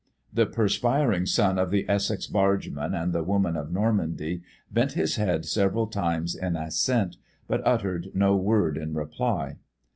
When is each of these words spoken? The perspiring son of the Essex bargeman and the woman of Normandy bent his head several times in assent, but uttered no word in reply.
The 0.33 0.47
perspiring 0.47 1.27
son 1.27 1.59
of 1.59 1.69
the 1.69 1.85
Essex 1.87 2.25
bargeman 2.25 2.95
and 2.95 3.13
the 3.13 3.21
woman 3.21 3.55
of 3.55 3.71
Normandy 3.71 4.41
bent 4.71 4.93
his 4.93 5.17
head 5.17 5.45
several 5.45 5.85
times 5.85 6.33
in 6.33 6.55
assent, 6.55 7.17
but 7.47 7.61
uttered 7.67 8.07
no 8.15 8.35
word 8.35 8.79
in 8.79 8.95
reply. 8.95 9.57